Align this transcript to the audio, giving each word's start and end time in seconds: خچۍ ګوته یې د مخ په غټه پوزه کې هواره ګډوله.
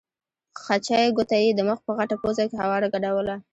خچۍ 0.63 1.05
ګوته 1.17 1.35
یې 1.43 1.51
د 1.55 1.59
مخ 1.69 1.79
په 1.85 1.91
غټه 1.97 2.15
پوزه 2.21 2.43
کې 2.49 2.55
هواره 2.63 2.87
ګډوله. 2.93 3.35